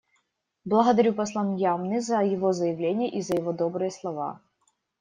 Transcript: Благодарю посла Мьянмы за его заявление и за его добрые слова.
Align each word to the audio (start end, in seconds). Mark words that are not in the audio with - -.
Благодарю 0.65 1.13
посла 1.19 1.43
Мьянмы 1.43 2.01
за 2.01 2.21
его 2.23 2.53
заявление 2.53 3.11
и 3.11 3.21
за 3.21 3.35
его 3.35 3.51
добрые 3.53 3.91
слова. 3.91 4.41